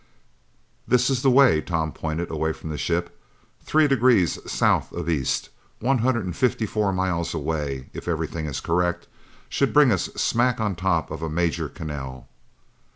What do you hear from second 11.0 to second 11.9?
of a major